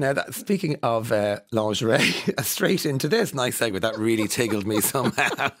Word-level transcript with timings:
Now, 0.00 0.12
that, 0.12 0.32
speaking 0.32 0.78
of 0.84 1.10
uh, 1.10 1.40
lingerie, 1.50 1.98
straight 2.42 2.86
into 2.86 3.08
this 3.08 3.34
nice 3.34 3.58
segue 3.58 3.80
that 3.80 3.98
really 3.98 4.28
tickled 4.28 4.66
me 4.66 4.80
somehow. 4.80 5.50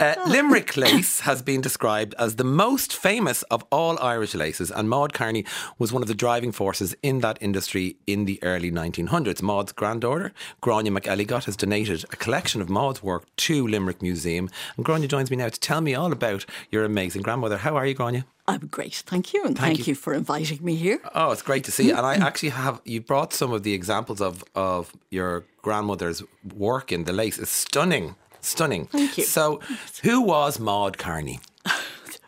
Uh, 0.00 0.14
Limerick 0.26 0.76
lace 0.76 1.20
has 1.20 1.40
been 1.40 1.60
described 1.60 2.16
as 2.18 2.34
the 2.34 2.44
most 2.44 2.94
famous 2.96 3.42
of 3.44 3.64
all 3.70 3.96
Irish 4.00 4.34
laces, 4.34 4.70
and 4.70 4.90
Maud 4.90 5.12
Kearney 5.12 5.44
was 5.78 5.92
one 5.92 6.02
of 6.02 6.08
the 6.08 6.16
driving 6.16 6.50
forces 6.50 6.96
in 7.02 7.20
that 7.20 7.38
industry 7.40 7.96
in 8.06 8.24
the 8.24 8.42
early 8.42 8.72
1900s. 8.72 9.40
Maud's 9.40 9.70
granddaughter, 9.70 10.32
Grania 10.60 10.90
McElligott, 10.90 11.44
has 11.44 11.56
donated 11.56 12.04
a 12.12 12.16
collection 12.16 12.60
of 12.60 12.68
Maud's 12.68 13.04
work 13.04 13.24
to 13.36 13.66
Limerick 13.66 14.02
Museum. 14.02 14.50
And 14.76 14.84
Grania 14.84 15.08
joins 15.08 15.30
me 15.30 15.36
now 15.36 15.48
to 15.48 15.60
tell 15.60 15.80
me 15.80 15.94
all 15.94 16.12
about 16.12 16.44
your 16.70 16.84
amazing 16.84 17.22
grandmother. 17.22 17.58
How 17.58 17.76
are 17.76 17.86
you, 17.86 17.94
Grania? 17.94 18.26
I'm 18.46 18.66
great, 18.66 18.94
thank 19.06 19.32
you, 19.32 19.44
and 19.44 19.56
thank, 19.56 19.76
thank 19.76 19.86
you. 19.86 19.92
you. 19.92 19.94
for 19.94 20.12
inviting 20.12 20.62
me 20.62 20.74
here. 20.74 21.00
Oh, 21.14 21.30
it's 21.30 21.42
great 21.42 21.64
to 21.64 21.72
see 21.72 21.86
you. 21.88 21.96
And 21.96 22.04
I 22.04 22.14
actually 22.16 22.50
have 22.50 22.80
you 22.84 23.00
brought 23.00 23.32
some 23.32 23.52
of 23.52 23.62
the 23.62 23.72
examples 23.72 24.20
of 24.20 24.44
of 24.54 24.92
your 25.10 25.44
grandmother's 25.62 26.22
work 26.54 26.92
in 26.92 27.04
the 27.04 27.12
lace. 27.12 27.38
It's 27.38 27.50
stunning, 27.50 28.16
stunning. 28.40 28.86
Thank 28.86 29.16
you. 29.18 29.24
So, 29.24 29.60
who 30.02 30.20
was 30.20 30.60
Maud 30.60 30.98
Kearney? 30.98 31.40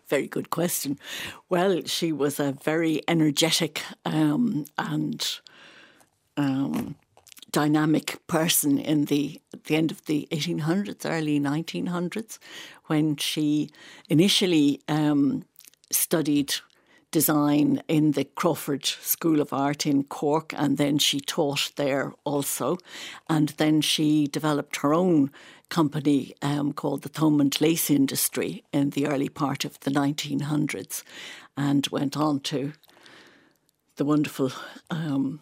very 0.09 0.27
good 0.27 0.51
question. 0.51 0.99
Well, 1.49 1.83
she 1.85 2.13
was 2.13 2.41
a 2.41 2.53
very 2.53 3.03
energetic 3.09 3.83
um, 4.05 4.65
and 4.79 5.41
um, 6.37 6.97
dynamic 7.51 8.21
person 8.27 8.79
in 8.79 9.07
the 9.07 9.41
at 9.53 9.65
the 9.65 9.77
end 9.77 9.91
of 9.91 10.05
the 10.07 10.29
1800s, 10.31 11.05
early 11.05 11.39
1900s, 11.41 12.39
when 12.87 13.17
she 13.17 13.71
initially. 14.09 14.81
Um, 14.89 15.45
studied 15.91 16.55
design 17.11 17.83
in 17.89 18.13
the 18.13 18.25
Crawford 18.25 18.85
School 18.85 19.41
of 19.41 19.53
Art 19.53 19.87
in 19.87 20.05
Cork, 20.05 20.53
and 20.57 20.77
then 20.77 20.99
she 20.99 21.21
taught 21.21 21.73
there 21.77 22.13
also. 22.25 22.79
And 23.29 23.51
then 23.51 23.81
she 23.81 24.27
developed 24.27 24.77
her 24.77 24.93
own 24.93 25.31
company 25.69 26.35
um, 26.43 26.73
called 26.73 27.03
the 27.03 27.09
Thomond 27.09 27.61
Lace 27.61 27.91
Industry 27.91 28.65
in 28.73 28.91
the 28.91 29.07
early 29.07 29.29
part 29.29 29.65
of 29.65 29.81
the 29.81 29.91
1900s 29.91 31.03
and 31.57 31.87
went 31.89 32.17
on 32.17 32.41
to 32.41 32.73
the 33.97 34.05
wonderful 34.05 34.53
um, 34.91 35.41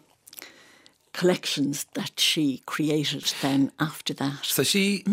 collections 1.15 1.85
that 1.93 2.19
she 2.19 2.61
created 2.65 3.33
then 3.41 3.71
after 3.79 4.13
that. 4.13 4.43
So 4.43 4.63
she, 4.63 5.05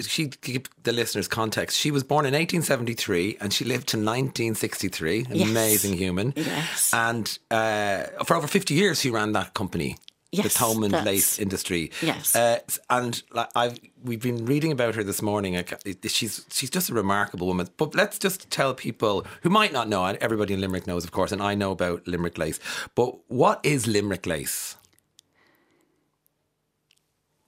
she 0.00 0.26
give 0.26 0.68
the 0.82 0.92
listeners 0.92 1.28
context. 1.28 1.78
She 1.78 1.90
was 1.90 2.04
born 2.04 2.26
in 2.26 2.34
1873 2.34 3.38
and 3.40 3.52
she 3.52 3.64
lived 3.64 3.88
to 3.88 3.96
1963. 3.96 5.26
An 5.30 5.34
yes. 5.34 5.48
amazing 5.48 5.96
human. 5.96 6.34
Yes. 6.36 6.92
And 6.92 7.38
uh, 7.50 8.04
for 8.24 8.36
over 8.36 8.46
50 8.46 8.74
years, 8.74 9.00
she 9.00 9.10
ran 9.10 9.32
that 9.32 9.54
company. 9.54 9.96
Yes, 10.32 10.52
the 10.52 10.64
Thomond 10.64 11.04
lace 11.04 11.38
industry. 11.38 11.92
Yes, 12.02 12.34
uh, 12.34 12.58
and 12.90 13.22
I've 13.54 13.78
we've 14.02 14.20
been 14.20 14.44
reading 14.44 14.72
about 14.72 14.96
her 14.96 15.04
this 15.04 15.22
morning. 15.22 15.64
She's 16.06 16.44
she's 16.50 16.68
just 16.68 16.90
a 16.90 16.94
remarkable 16.94 17.46
woman. 17.46 17.68
But 17.76 17.94
let's 17.94 18.18
just 18.18 18.50
tell 18.50 18.74
people 18.74 19.24
who 19.42 19.50
might 19.50 19.72
not 19.72 19.88
know. 19.88 20.04
Everybody 20.04 20.52
in 20.52 20.60
Limerick 20.60 20.86
knows, 20.86 21.04
of 21.04 21.12
course, 21.12 21.30
and 21.30 21.40
I 21.40 21.54
know 21.54 21.70
about 21.70 22.06
Limerick 22.08 22.38
lace. 22.38 22.58
But 22.96 23.14
what 23.28 23.60
is 23.62 23.86
Limerick 23.86 24.26
lace? 24.26 24.76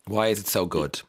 Why 0.09 0.29
is 0.29 0.41
it 0.41 0.47
so 0.49 0.65
good? 0.65 1.03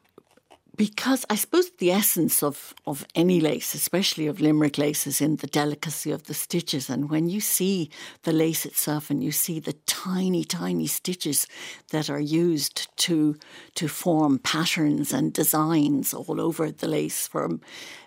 Because 0.75 1.25
I 1.29 1.35
suppose 1.35 1.71
the 1.71 1.91
essence 1.91 2.41
of, 2.41 2.73
of 2.85 3.05
any 3.13 3.41
lace, 3.41 3.73
especially 3.73 4.27
of 4.27 4.39
Limerick 4.39 4.77
lace, 4.77 5.07
is 5.07 5.19
in 5.19 5.37
the 5.37 5.47
delicacy 5.47 6.11
of 6.11 6.23
the 6.23 6.33
stitches. 6.33 6.89
And 6.89 7.09
when 7.09 7.27
you 7.27 7.41
see 7.41 7.89
the 8.23 8.31
lace 8.31 8.65
itself 8.65 9.09
and 9.09 9.21
you 9.21 9.31
see 9.31 9.59
the 9.59 9.73
tiny, 9.87 10.45
tiny 10.45 10.87
stitches 10.87 11.47
that 11.91 12.09
are 12.09 12.19
used 12.19 12.95
to 12.97 13.37
to 13.75 13.87
form 13.87 14.39
patterns 14.39 15.11
and 15.11 15.33
designs 15.33 16.13
all 16.13 16.39
over 16.39 16.71
the 16.71 16.87
lace, 16.87 17.27
from 17.27 17.59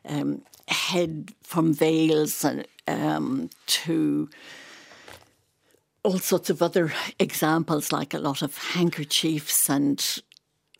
um, 0.06 0.42
head, 0.68 1.34
from 1.42 1.74
veils, 1.74 2.42
and 2.42 2.66
um, 2.88 3.50
to 3.66 4.30
all 6.02 6.18
sorts 6.18 6.48
of 6.48 6.62
other 6.62 6.92
examples, 7.18 7.92
like 7.92 8.14
a 8.14 8.18
lot 8.18 8.42
of 8.42 8.56
handkerchiefs 8.56 9.68
and 9.68 10.22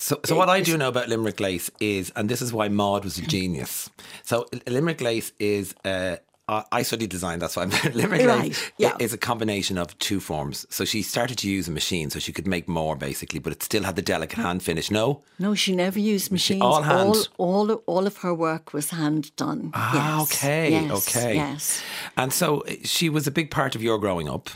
so, 0.03 0.19
so 0.25 0.37
what 0.37 0.49
I 0.49 0.61
do 0.61 0.77
know 0.77 0.89
about 0.89 1.09
Limerick 1.09 1.39
lace 1.39 1.71
is, 1.79 2.11
and 2.17 2.29
this 2.29 2.43
is 2.43 2.53
why 2.53 2.69
Maud 2.69 3.05
was 3.05 3.19
a 3.19 3.23
genius. 3.23 3.89
So 4.25 4.47
Limerick 4.67 5.01
lace 5.01 5.33
is. 5.39 5.75
Uh, 5.85 6.17
I 6.49 6.83
studied 6.83 7.09
design, 7.09 7.39
that's 7.39 7.57
why 7.57 7.63
I'm 7.63 7.71
Limerick 7.95 8.27
right, 8.27 8.43
lace 8.43 8.73
yeah. 8.77 8.97
is 8.99 9.15
a 9.15 9.19
combination 9.19 9.79
of 9.79 9.97
two 9.99 10.21
forms. 10.21 10.67
So 10.69 10.85
she 10.85 11.01
started 11.03 11.39
to 11.39 11.49
use 11.49 11.67
a 11.67 11.71
machine 11.71 12.11
so 12.11 12.19
she 12.19 12.33
could 12.33 12.47
make 12.47 12.69
more 12.69 12.95
basically, 12.95 13.39
but 13.39 13.53
it 13.53 13.63
still 13.63 13.85
had 13.85 13.97
the 13.97 14.03
delicate 14.03 14.39
hand 14.39 14.63
finish. 14.63 14.91
No? 14.91 15.23
No, 15.39 15.55
she 15.55 15.75
never 15.75 15.99
used 15.99 16.31
machines. 16.31 16.61
All 16.61 16.83
hand. 16.83 17.29
All, 17.39 17.71
all, 17.71 17.73
all 17.87 18.07
of 18.07 18.19
her 18.19 18.35
work 18.35 18.75
was 18.75 18.91
hand 18.91 19.35
done. 19.37 19.71
Ah, 19.73 20.19
yes. 20.19 20.35
okay. 20.35 20.71
Yes, 20.73 21.09
okay. 21.09 21.35
Yes. 21.37 21.83
And 22.17 22.33
so 22.33 22.63
uh, 22.63 22.75
she 22.85 23.09
was 23.09 23.27
a 23.27 23.31
big 23.31 23.51
part 23.51 23.75
of 23.75 23.83
your 23.83 23.99
growing 23.99 24.29
up. 24.29 24.51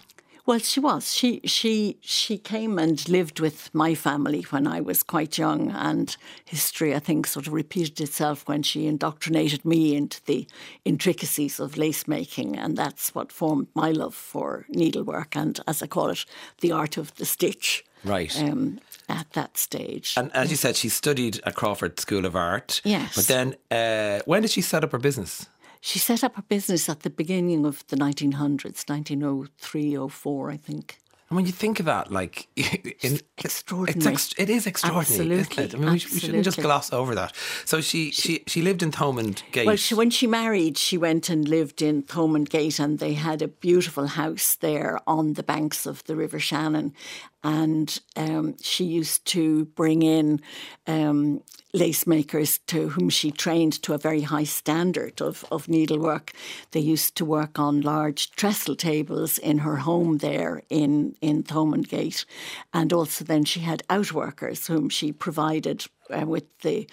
Well, 0.46 0.60
she 0.60 0.78
was. 0.78 1.12
She 1.12 1.40
she 1.44 1.98
she 2.00 2.38
came 2.38 2.78
and 2.78 3.06
lived 3.08 3.40
with 3.40 3.68
my 3.74 3.96
family 3.96 4.42
when 4.50 4.68
I 4.68 4.80
was 4.80 5.02
quite 5.02 5.36
young, 5.36 5.72
and 5.72 6.16
history 6.44 6.94
I 6.94 7.00
think 7.00 7.26
sort 7.26 7.48
of 7.48 7.52
repeated 7.52 8.00
itself 8.00 8.46
when 8.46 8.62
she 8.62 8.86
indoctrinated 8.86 9.64
me 9.64 9.96
into 9.96 10.24
the 10.24 10.46
intricacies 10.84 11.58
of 11.58 11.76
lace 11.76 12.06
making, 12.06 12.56
and 12.56 12.76
that's 12.76 13.12
what 13.12 13.32
formed 13.32 13.66
my 13.74 13.90
love 13.90 14.14
for 14.14 14.66
needlework 14.68 15.36
and, 15.36 15.58
as 15.66 15.82
I 15.82 15.88
call 15.88 16.10
it, 16.10 16.24
the 16.60 16.70
art 16.70 16.96
of 16.96 17.12
the 17.16 17.26
stitch. 17.26 17.84
Right. 18.04 18.40
Um, 18.40 18.78
at 19.08 19.32
that 19.32 19.56
stage. 19.56 20.14
And 20.16 20.34
as 20.34 20.50
you 20.50 20.56
said, 20.56 20.76
she 20.76 20.88
studied 20.88 21.40
at 21.44 21.54
Crawford 21.54 21.98
School 22.00 22.24
of 22.24 22.36
Art. 22.36 22.80
Yes. 22.84 23.14
But 23.14 23.26
then, 23.26 23.56
uh, 23.70 24.20
when 24.26 24.42
did 24.42 24.50
she 24.50 24.60
set 24.60 24.84
up 24.84 24.92
her 24.92 24.98
business? 24.98 25.46
She 25.80 25.98
set 25.98 26.24
up 26.24 26.36
her 26.36 26.42
business 26.42 26.88
at 26.88 27.00
the 27.00 27.10
beginning 27.10 27.64
of 27.64 27.86
the 27.88 27.96
1900s, 27.96 28.88
1903, 28.88 30.08
04, 30.08 30.50
I 30.50 30.56
think. 30.56 30.98
And 31.28 31.36
when 31.36 31.44
you 31.44 31.50
think 31.50 31.80
of 31.80 31.86
that, 31.86 32.12
like, 32.12 32.46
in, 33.02 33.18
extraordinary. 33.38 33.98
It's 33.98 34.06
ex- 34.06 34.34
it 34.38 34.48
is 34.48 34.66
extraordinary, 34.66 35.40
Absolutely. 35.40 35.64
isn't 35.64 35.74
it? 35.74 35.74
I 35.74 35.78
mean, 35.78 35.86
we, 35.88 35.92
we, 35.94 35.98
shouldn't 35.98 36.44
just 36.44 36.62
gloss 36.62 36.92
over 36.92 37.16
that. 37.16 37.34
So 37.64 37.80
she, 37.80 38.12
she, 38.12 38.44
she 38.46 38.62
lived 38.62 38.80
in 38.80 38.92
Thomond 38.92 39.42
Gate. 39.50 39.66
Well, 39.66 39.74
she, 39.74 39.96
when 39.96 40.10
she 40.10 40.28
married, 40.28 40.78
she 40.78 40.96
went 40.96 41.28
and 41.28 41.48
lived 41.48 41.82
in 41.82 42.04
Thomond 42.04 42.48
Gate, 42.48 42.78
and 42.78 43.00
they 43.00 43.14
had 43.14 43.42
a 43.42 43.48
beautiful 43.48 44.06
house 44.06 44.54
there 44.54 45.00
on 45.08 45.32
the 45.32 45.42
banks 45.42 45.84
of 45.84 46.04
the 46.04 46.14
River 46.14 46.38
Shannon. 46.38 46.94
And 47.42 47.98
um, 48.14 48.56
she 48.62 48.84
used 48.84 49.24
to 49.26 49.64
bring 49.64 50.02
in 50.02 50.40
um, 50.86 51.42
lace 51.76 52.06
makers 52.06 52.58
to 52.66 52.88
whom 52.88 53.10
she 53.10 53.30
trained 53.30 53.82
to 53.82 53.92
a 53.92 53.98
very 53.98 54.22
high 54.22 54.44
standard 54.44 55.20
of, 55.20 55.44
of 55.50 55.68
needlework. 55.68 56.32
They 56.70 56.80
used 56.80 57.16
to 57.16 57.24
work 57.24 57.58
on 57.58 57.82
large 57.82 58.30
trestle 58.32 58.76
tables 58.76 59.38
in 59.38 59.58
her 59.58 59.76
home 59.76 60.18
there 60.18 60.62
in, 60.70 61.16
in 61.20 61.42
Thomond 61.42 61.88
Gate. 61.88 62.24
And 62.72 62.92
also 62.92 63.24
then 63.24 63.44
she 63.44 63.60
had 63.60 63.82
outworkers 63.90 64.66
whom 64.66 64.88
she 64.88 65.12
provided 65.12 65.84
uh, 66.10 66.24
with 66.26 66.44
the 66.60 66.88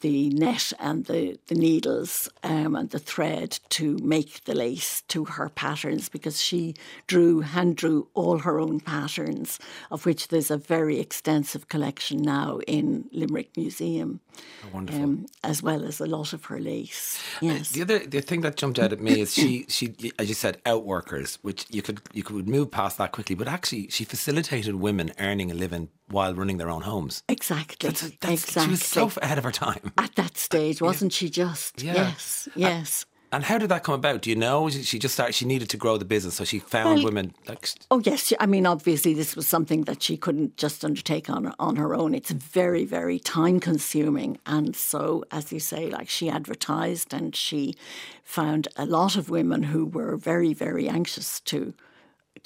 the 0.00 0.30
net 0.30 0.72
and 0.78 1.06
the, 1.06 1.38
the 1.46 1.54
needles 1.54 2.28
um, 2.42 2.74
and 2.76 2.90
the 2.90 2.98
thread 2.98 3.58
to 3.70 3.96
make 4.02 4.44
the 4.44 4.54
lace 4.54 5.02
to 5.08 5.24
her 5.24 5.48
patterns 5.48 6.08
because 6.08 6.40
she 6.40 6.74
drew, 7.06 7.40
hand 7.40 7.76
drew 7.76 8.08
all 8.14 8.38
her 8.38 8.58
own 8.58 8.80
patterns, 8.80 9.58
of 9.90 10.06
which 10.06 10.28
there's 10.28 10.50
a 10.50 10.56
very 10.56 11.00
extensive 11.00 11.68
collection 11.68 12.22
now 12.22 12.58
in 12.66 13.08
Limerick 13.12 13.56
Museum. 13.56 14.20
Oh, 14.64 14.68
wonderful. 14.74 15.02
Um, 15.02 15.26
as 15.42 15.62
well 15.62 15.84
as 15.84 16.00
a 16.00 16.06
lot 16.06 16.32
of 16.32 16.44
her 16.46 16.60
lace. 16.60 17.22
Uh, 17.36 17.46
yes. 17.46 17.70
The 17.70 17.82
other 17.82 17.98
the 18.00 18.20
thing 18.20 18.42
that 18.42 18.56
jumped 18.56 18.78
out 18.78 18.92
at 18.92 19.00
me 19.00 19.20
is 19.20 19.32
she 19.32 19.64
she 19.68 19.94
as 20.18 20.28
you 20.28 20.34
said 20.34 20.62
outworkers, 20.64 21.38
which 21.42 21.66
you 21.70 21.82
could 21.82 22.00
you 22.12 22.22
could 22.22 22.48
move 22.48 22.70
past 22.70 22.98
that 22.98 23.12
quickly, 23.12 23.34
but 23.34 23.48
actually 23.48 23.88
she 23.88 24.04
facilitated 24.04 24.74
women 24.74 25.12
earning 25.18 25.50
a 25.50 25.54
living 25.54 25.88
while 26.08 26.34
running 26.34 26.58
their 26.58 26.70
own 26.70 26.82
homes. 26.82 27.22
Exactly. 27.28 27.88
That's, 27.88 28.02
that's, 28.20 28.44
exactly. 28.44 28.62
She 28.64 28.70
was 28.70 28.84
so 28.84 29.10
ahead 29.22 29.38
of 29.38 29.44
her 29.44 29.52
time. 29.52 29.92
At 29.98 30.14
that 30.16 30.36
stage, 30.36 30.80
wasn't 30.82 31.12
yeah. 31.12 31.18
she 31.18 31.30
just? 31.30 31.82
Yeah. 31.82 31.94
Yes, 31.94 32.48
yes. 32.54 33.06
And 33.32 33.44
how 33.44 33.58
did 33.58 33.70
that 33.70 33.82
come 33.82 33.94
about? 33.94 34.22
Do 34.22 34.30
you 34.30 34.36
know? 34.36 34.70
She 34.70 34.98
just 34.98 35.14
started. 35.14 35.34
She 35.34 35.44
needed 35.44 35.68
to 35.70 35.76
grow 35.76 35.96
the 35.96 36.04
business, 36.04 36.36
so 36.36 36.44
she 36.44 36.60
found 36.60 36.98
well, 36.98 37.06
women. 37.06 37.34
Like, 37.48 37.68
oh 37.90 37.98
yes, 37.98 38.32
I 38.38 38.46
mean 38.46 38.66
obviously 38.66 39.14
this 39.14 39.34
was 39.34 39.48
something 39.48 39.82
that 39.82 40.02
she 40.02 40.16
couldn't 40.16 40.56
just 40.56 40.84
undertake 40.84 41.28
on 41.28 41.52
on 41.58 41.76
her 41.76 41.94
own. 41.94 42.14
It's 42.14 42.30
very 42.30 42.84
very 42.84 43.18
time 43.18 43.58
consuming, 43.58 44.38
and 44.46 44.76
so 44.76 45.24
as 45.32 45.52
you 45.52 45.58
say, 45.58 45.90
like 45.90 46.08
she 46.08 46.30
advertised 46.30 47.12
and 47.12 47.34
she 47.34 47.74
found 48.22 48.68
a 48.76 48.86
lot 48.86 49.16
of 49.16 49.28
women 49.28 49.64
who 49.64 49.84
were 49.84 50.16
very 50.16 50.54
very 50.54 50.88
anxious 50.88 51.40
to 51.40 51.74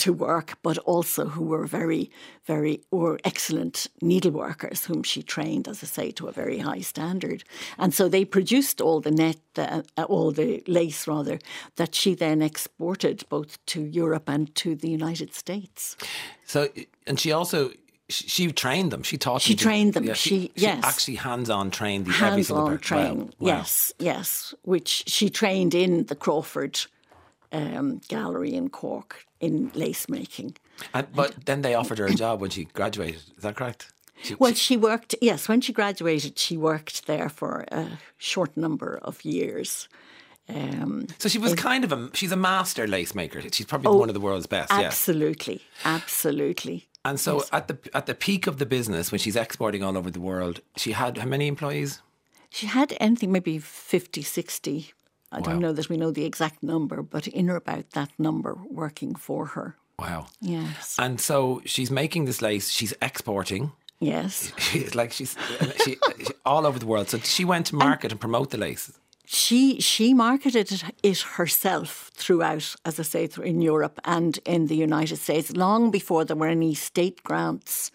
to 0.01 0.13
work, 0.13 0.59
but 0.63 0.79
also 0.79 1.27
who 1.27 1.45
were 1.45 1.67
very, 1.67 2.11
very 2.47 2.81
or 2.91 3.19
excellent 3.25 3.87
needleworkers, 4.03 4.87
whom 4.87 5.03
she 5.03 5.23
trained, 5.23 5.69
as 5.69 5.83
I 5.83 5.87
say, 5.87 6.11
to 6.13 6.29
a 6.29 6.33
very 6.33 6.59
high 6.59 6.81
standard. 6.83 7.45
And 7.79 7.95
so 7.95 8.09
they 8.09 8.25
produced 8.25 8.81
all 8.81 9.01
the 9.01 9.11
net, 9.11 9.39
uh, 9.57 9.83
all 10.09 10.33
the 10.33 10.63
lace 10.67 11.07
rather, 11.07 11.39
that 11.77 11.95
she 11.95 12.15
then 12.15 12.43
exported 12.43 13.25
both 13.29 13.65
to 13.67 13.81
Europe 13.83 14.29
and 14.29 14.55
to 14.57 14.75
the 14.75 14.89
United 14.91 15.35
States. 15.35 15.97
So, 16.45 16.69
and 17.07 17.19
she 17.21 17.33
also 17.33 17.71
she, 18.09 18.29
she 18.29 18.53
trained 18.53 18.91
them. 18.91 19.03
She 19.03 19.17
taught 19.19 19.43
She 19.43 19.53
them. 19.55 19.59
to- 19.59 19.65
trained 19.65 19.95
them. 19.95 20.05
Yeah, 20.05 20.15
She- 20.15 20.51
yes. 20.57 20.83
actually 20.85 21.17
hands-on 21.17 21.71
trained 21.71 22.07
the 22.07 22.13
hands-on 22.13 22.79
wow, 22.91 23.15
wow. 23.17 23.29
Yes, 23.39 23.93
yes. 23.99 24.55
Which 24.63 25.05
she 25.07 25.31
trained 25.31 25.75
in 25.75 26.07
the 26.07 26.17
Crawford 26.17 26.81
um, 27.53 28.01
Gallery 28.09 28.55
in 28.55 28.69
Cork 28.71 29.25
in 29.41 29.71
lace 29.75 30.09
making. 30.09 30.57
And, 30.95 31.07
but 31.15 31.35
then 31.47 31.63
they 31.63 31.75
offered 31.75 31.99
her 31.99 32.07
a 32.07 32.15
job 32.25 32.41
when 32.41 32.51
she 32.51 32.65
graduated. 32.65 33.23
Is 33.37 33.43
that 33.43 33.57
correct? 33.57 33.93
She, 34.23 34.35
Well, 34.35 34.55
she 34.55 34.77
worked. 34.77 35.15
Yes, 35.23 35.49
when 35.49 35.61
she 35.61 35.73
graduated, 35.73 36.39
she 36.39 36.57
worked 36.57 37.07
there 37.07 37.29
for 37.29 37.65
a 37.73 37.99
short 38.19 38.57
number 38.57 38.99
of 39.03 39.25
years. 39.25 39.89
Um, 40.49 41.07
so 41.19 41.29
she 41.29 41.39
was 41.39 41.55
kind 41.55 41.85
of 41.85 41.93
a 41.93 42.11
she's 42.13 42.33
a 42.33 42.37
master 42.37 42.87
lace 42.89 43.15
maker. 43.15 43.41
She's 43.53 43.67
probably 43.67 43.89
Oh, 43.89 43.97
one 43.97 44.09
of 44.11 44.15
the 44.15 44.21
world's 44.21 44.47
best. 44.49 44.73
Yes. 44.73 44.85
absolutely, 44.87 45.63
absolutely. 45.85 46.89
And 47.05 47.19
so 47.21 47.45
at 47.53 47.69
the 47.69 47.79
at 47.95 48.07
the 48.07 48.15
peak 48.15 48.47
of 48.47 48.59
the 48.59 48.67
business, 48.67 49.13
when 49.13 49.21
she's 49.21 49.37
exporting 49.37 49.83
all 49.83 49.97
over 49.97 50.11
the 50.11 50.21
world, 50.21 50.61
she 50.77 50.93
had 50.93 51.19
how 51.19 51.27
many 51.27 51.47
employees? 51.47 52.03
She 52.51 52.67
had 52.67 52.97
anything 52.99 53.31
maybe 53.31 53.59
50, 53.59 54.23
60. 54.23 54.93
I 55.33 55.39
Wow. 55.39 55.45
don't 55.45 55.61
know 55.61 55.73
that 55.73 55.89
we 55.89 55.97
know 55.97 56.11
the 56.13 56.25
exact 56.25 56.63
number, 56.63 57.03
but 57.03 57.27
in 57.29 57.51
or 57.51 57.57
about 57.57 57.91
that 57.91 58.11
number 58.19 58.57
working 58.71 59.15
for 59.15 59.47
her. 59.47 59.77
Wow. 59.99 60.27
Yes. 60.41 60.97
And 60.99 61.21
so 61.21 61.61
she's 61.65 61.91
making 61.91 62.25
this 62.27 62.41
lace. 62.41 62.71
She's 62.71 62.95
exporting. 63.01 63.73
Yes. 64.03 64.53
She's 64.59 64.95
like 64.95 65.13
she's 65.13 65.37
she, 65.85 65.99
she, 66.19 66.27
all 66.47 66.65
over 66.67 66.79
the 66.79 66.87
world. 66.87 67.11
So 67.11 67.19
she 67.19 67.45
went 67.45 67.67
to 67.67 67.77
market 67.77 68.11
and 68.13 68.19
promote 68.21 68.49
the 68.49 68.57
lace. 68.57 68.91
She 69.27 69.79
she 69.81 70.15
marketed 70.15 70.73
it, 70.73 70.83
it 71.03 71.19
herself 71.37 72.11
throughout, 72.15 72.75
as 72.87 72.99
I 72.99 73.03
say, 73.03 73.27
through, 73.27 73.45
in 73.45 73.61
Europe 73.61 74.01
and 74.05 74.39
in 74.47 74.67
the 74.69 74.75
United 74.75 75.19
States, 75.19 75.53
long 75.53 75.91
before 75.91 76.25
there 76.25 76.37
were 76.37 76.49
any 76.51 76.75
state 76.75 77.23
grants, 77.23 77.91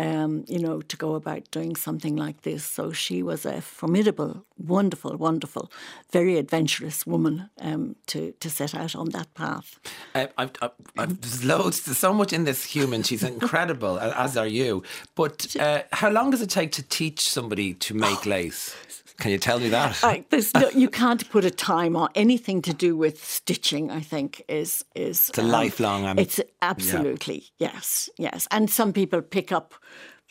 um, 0.00 0.44
you 0.48 0.58
know, 0.58 0.80
to 0.80 0.96
go 0.96 1.14
about 1.14 1.50
doing 1.50 1.76
something 1.76 2.16
like 2.16 2.42
this. 2.42 2.64
So 2.64 2.92
she 2.92 3.22
was 3.22 3.44
a 3.44 3.60
formidable, 3.60 4.44
wonderful, 4.56 5.16
wonderful, 5.16 5.70
very 6.10 6.38
adventurous 6.38 7.06
woman 7.06 7.50
um, 7.60 7.96
to 8.06 8.32
to 8.40 8.48
set 8.48 8.74
out 8.74 8.96
on 8.96 9.10
that 9.10 9.34
path. 9.34 9.78
Uh, 10.14 10.26
I've, 10.38 10.52
I've, 10.62 10.70
I've, 10.96 11.20
there's 11.20 11.44
loads, 11.44 11.82
there's 11.82 11.98
so 11.98 12.14
much 12.14 12.32
in 12.32 12.44
this 12.44 12.64
human. 12.64 13.02
She's 13.02 13.22
incredible, 13.22 13.98
as 13.98 14.36
are 14.36 14.46
you. 14.46 14.82
But 15.14 15.56
uh, 15.56 15.82
how 15.92 16.10
long 16.10 16.30
does 16.30 16.40
it 16.40 16.50
take 16.50 16.72
to 16.72 16.82
teach 16.82 17.28
somebody 17.28 17.74
to 17.74 17.94
make 17.94 18.24
lace? 18.24 18.74
Can 19.20 19.30
you 19.30 19.38
tell 19.38 19.60
me 19.60 19.68
that? 19.68 20.02
I, 20.02 20.24
no, 20.54 20.70
you 20.74 20.88
can't 20.88 21.28
put 21.30 21.44
a 21.44 21.50
time 21.50 21.94
on 21.94 22.08
anything 22.14 22.62
to 22.62 22.72
do 22.72 22.96
with 22.96 23.22
stitching. 23.24 23.90
I 23.90 24.00
think 24.00 24.42
is 24.48 24.84
is 24.94 25.28
it's 25.28 25.38
a 25.38 25.42
lifelong, 25.42 26.06
um, 26.06 26.18
it's 26.18 26.40
absolutely 26.62 27.44
yes, 27.58 28.08
yes. 28.16 28.48
And 28.50 28.70
some 28.70 28.92
people 28.92 29.22
pick 29.22 29.52
up 29.52 29.74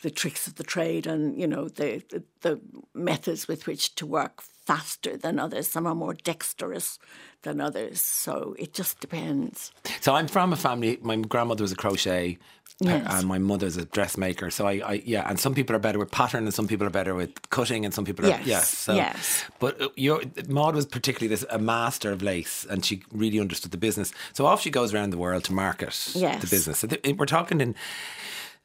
the 0.02 0.10
tricks 0.10 0.46
of 0.46 0.54
the 0.54 0.64
trade 0.64 1.06
and 1.06 1.38
you 1.38 1.46
know 1.46 1.68
the, 1.68 2.02
the 2.10 2.22
the 2.40 2.60
methods 2.94 3.46
with 3.46 3.66
which 3.66 3.94
to 3.94 4.06
work 4.06 4.42
faster 4.70 5.16
than 5.16 5.38
others. 5.38 5.68
Some 5.68 5.86
are 5.86 5.94
more 5.94 6.14
dexterous 6.14 6.98
than 7.42 7.60
others. 7.60 8.00
So 8.00 8.54
it 8.58 8.72
just 8.72 9.00
depends. 9.00 9.72
So 10.00 10.14
I'm 10.14 10.28
from 10.28 10.52
a 10.52 10.56
family. 10.56 10.98
My 11.02 11.16
grandmother 11.16 11.64
was 11.64 11.72
a 11.72 11.76
crochet, 11.76 12.38
Yes. 12.82 13.06
and 13.10 13.28
my 13.28 13.38
mother's 13.38 13.76
a 13.76 13.84
dressmaker. 13.84 14.50
So 14.50 14.66
I, 14.66 14.72
I, 14.84 15.02
yeah, 15.04 15.28
and 15.28 15.38
some 15.38 15.54
people 15.54 15.76
are 15.76 15.78
better 15.78 15.98
with 15.98 16.10
pattern, 16.10 16.44
and 16.44 16.54
some 16.54 16.66
people 16.66 16.86
are 16.86 16.90
better 16.90 17.14
with 17.14 17.50
cutting, 17.50 17.84
and 17.84 17.92
some 17.92 18.04
people 18.06 18.24
are 18.24 18.28
Yes, 18.28 18.46
yes. 18.46 18.68
So, 18.70 18.94
yes. 18.94 19.44
But 19.58 19.80
uh, 19.82 19.88
your 19.96 20.22
Maud 20.48 20.74
was 20.74 20.86
particularly 20.86 21.28
this 21.28 21.44
a 21.50 21.58
master 21.58 22.10
of 22.10 22.22
lace, 22.22 22.66
and 22.70 22.84
she 22.84 23.02
really 23.12 23.38
understood 23.38 23.70
the 23.72 23.78
business. 23.78 24.12
So 24.32 24.46
off 24.46 24.62
she 24.62 24.70
goes 24.70 24.94
around 24.94 25.10
the 25.10 25.18
world 25.18 25.44
to 25.44 25.52
market 25.52 25.94
Yes. 26.14 26.40
the 26.40 26.46
business. 26.46 26.78
So 26.78 26.88
th- 26.88 27.16
we're 27.18 27.26
talking 27.26 27.60
in. 27.60 27.74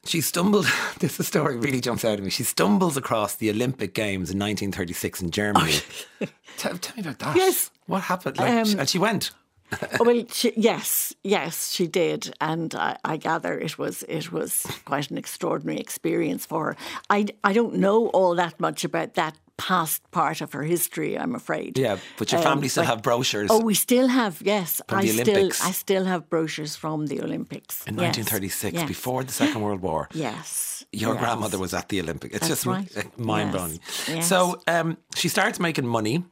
She 0.06 0.20
stumbled. 0.20 0.66
This 1.00 1.14
story 1.26 1.56
really 1.58 1.80
jumps 1.80 2.04
out 2.04 2.18
at 2.18 2.22
me. 2.22 2.30
She 2.30 2.44
stumbles 2.44 2.96
across 2.96 3.34
the 3.36 3.50
Olympic 3.50 3.92
Games 3.92 4.30
in 4.30 4.38
1936 4.38 5.20
in 5.22 5.30
Germany. 5.30 5.74
tell, 6.56 6.78
tell 6.78 6.96
me 6.96 7.02
about 7.02 7.18
that. 7.18 7.36
Yes. 7.36 7.70
What 7.86 8.02
happened? 8.02 8.38
Like, 8.38 8.48
Um, 8.66 8.78
and 8.80 8.88
she 8.88 8.98
went. 8.98 9.32
Oh, 10.00 10.04
well, 10.04 10.24
she, 10.32 10.52
yes, 10.56 11.12
yes, 11.24 11.72
she 11.72 11.86
did, 11.86 12.32
and 12.40 12.74
I, 12.74 12.96
I 13.04 13.16
gather 13.16 13.58
it 13.58 13.78
was 13.78 14.02
it 14.08 14.30
was 14.32 14.66
quite 14.84 15.10
an 15.10 15.18
extraordinary 15.18 15.80
experience 15.80 16.46
for 16.46 16.64
her. 16.66 16.76
I, 17.10 17.26
I 17.42 17.52
don't 17.52 17.74
know 17.74 18.08
all 18.08 18.34
that 18.36 18.60
much 18.60 18.84
about 18.84 19.14
that 19.14 19.34
past 19.58 20.02
part 20.10 20.40
of 20.42 20.52
her 20.52 20.62
history. 20.62 21.16
I'm 21.18 21.34
afraid. 21.34 21.78
Yeah, 21.78 21.96
but 22.18 22.30
your 22.30 22.40
Um, 22.40 22.44
family 22.44 22.68
still 22.68 22.84
but- 22.84 22.90
have 22.90 23.02
brochures. 23.02 23.50
Oh, 23.50 23.60
we 23.60 23.74
still 23.74 24.08
have 24.08 24.40
yes. 24.44 24.80
From 24.88 24.98
I 24.98 25.02
the 25.02 25.08
still 25.08 25.28
Olympics. 25.30 25.64
I 25.64 25.72
still 25.72 26.04
have 26.04 26.28
brochures 26.28 26.76
from 26.76 27.06
the 27.06 27.20
Olympics 27.22 27.82
in 27.86 27.94
Yes, 27.94 28.16
1936, 28.16 28.74
yes, 28.74 28.88
before 28.88 29.24
the 29.24 29.32
Second 29.32 29.62
World 29.62 29.80
War. 29.82 30.08
Yes, 30.14 30.84
Your 30.92 31.14
yes. 31.14 31.22
grandmother 31.22 31.58
was 31.58 31.72
at 31.74 31.88
the 31.88 32.00
Olympics. 32.00 32.34
It's 32.36 32.48
That's 32.48 32.64
just 32.64 32.66
right. 32.66 33.18
mind 33.18 33.52
blowing. 33.52 33.80
So 34.22 34.60
um, 34.68 34.96
she 35.16 35.28
starts 35.28 35.58
making 35.58 35.86
money. 35.86 36.22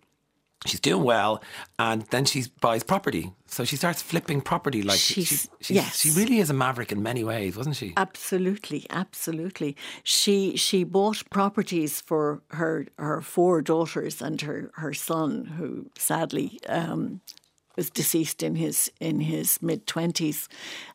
She's 0.66 0.80
doing 0.80 1.04
well, 1.04 1.42
and 1.78 2.02
then 2.10 2.24
she 2.24 2.44
buys 2.60 2.82
property. 2.82 3.30
So 3.46 3.64
she 3.64 3.76
starts 3.76 4.00
flipping 4.00 4.40
property. 4.40 4.82
Like 4.82 4.98
she, 4.98 5.22
She's- 5.22 5.48
she, 5.60 5.74
yes. 5.74 5.98
she 6.00 6.10
really 6.10 6.38
is 6.38 6.48
a 6.48 6.54
maverick 6.54 6.90
in 6.90 7.02
many 7.02 7.22
ways, 7.22 7.56
wasn't 7.56 7.76
she? 7.76 7.92
Absolutely, 7.98 8.86
absolutely. 8.88 9.76
She 10.02 10.56
she 10.56 10.82
bought 10.84 11.22
properties 11.30 12.00
for 12.00 12.40
her 12.52 12.86
her 12.98 13.20
four 13.20 13.60
daughters 13.62 14.22
and 14.22 14.40
her 14.40 14.70
her 14.74 14.94
son, 14.94 15.44
who 15.58 15.90
sadly 15.98 16.58
um, 16.68 17.20
was 17.76 17.90
deceased 17.90 18.42
in 18.42 18.54
his 18.56 18.90
in 19.00 19.20
his 19.20 19.60
mid 19.60 19.86
twenties. 19.86 20.48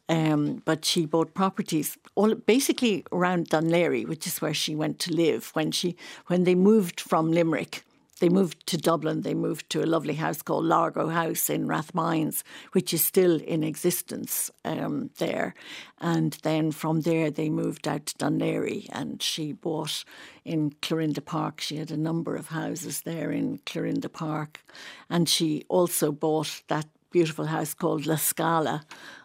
Um, 0.09 0.63
but 0.65 0.83
she 0.83 1.05
bought 1.05 1.35
properties 1.35 1.95
all 2.15 2.33
basically 2.33 3.03
around 3.11 3.49
Dún 3.49 3.69
Laoghaire, 3.69 4.07
which 4.07 4.25
is 4.25 4.41
where 4.41 4.55
she 4.55 4.75
went 4.75 4.97
to 4.99 5.13
live 5.13 5.51
when 5.53 5.71
she 5.71 5.95
when 6.25 6.43
they 6.43 6.55
moved 6.55 6.99
from 6.99 7.31
Limerick. 7.31 7.83
They 8.19 8.29
moved 8.29 8.67
to 8.67 8.77
Dublin. 8.77 9.21
They 9.21 9.33
moved 9.33 9.69
to 9.71 9.83
a 9.83 9.85
lovely 9.85 10.15
house 10.15 10.41
called 10.41 10.65
Largo 10.65 11.07
House 11.07 11.49
in 11.49 11.67
Rathmines, 11.67 12.43
which 12.73 12.93
is 12.93 13.03
still 13.03 13.39
in 13.41 13.63
existence 13.63 14.51
um, 14.65 15.09
there. 15.17 15.53
And 15.99 16.37
then 16.43 16.71
from 16.71 17.01
there, 17.01 17.31
they 17.31 17.49
moved 17.49 17.87
out 17.87 18.05
to 18.07 18.15
Dún 18.15 18.39
Laoghaire, 18.39 18.87
and 18.91 19.21
she 19.21 19.53
bought 19.53 20.03
in 20.45 20.73
Clarinda 20.81 21.21
Park. 21.21 21.61
She 21.61 21.77
had 21.77 21.91
a 21.91 21.97
number 21.97 22.35
of 22.35 22.47
houses 22.47 23.01
there 23.01 23.31
in 23.31 23.59
Clarinda 23.65 24.09
Park, 24.09 24.63
and 25.09 25.27
she 25.27 25.63
also 25.69 26.11
bought 26.11 26.61
that 26.67 26.85
beautiful 27.11 27.45
house 27.45 27.73
called 27.73 28.05
La 28.05 28.15
Scala 28.15 28.83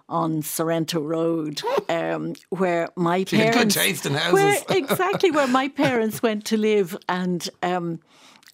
on 0.08 0.42
Sorrento 0.42 1.00
Road, 1.00 1.62
um, 1.88 2.34
where 2.50 2.88
my 2.96 3.18
had 3.18 3.28
good 3.28 3.38
parents 3.52 3.74
taste 3.74 4.06
in 4.06 4.14
where- 4.14 4.58
exactly 4.70 5.30
where 5.30 5.46
my 5.46 5.68
parents 5.68 6.22
went 6.22 6.44
to 6.46 6.56
live, 6.56 6.96
and 7.08 7.48
um, 7.62 8.00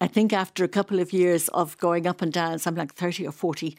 I 0.01 0.07
think 0.07 0.33
after 0.33 0.63
a 0.63 0.67
couple 0.67 0.99
of 0.99 1.13
years 1.13 1.47
of 1.49 1.77
going 1.77 2.07
up 2.07 2.23
and 2.23 2.33
down, 2.33 2.57
something 2.57 2.81
like 2.81 2.95
thirty 2.95 3.25
or 3.25 3.31
forty 3.31 3.77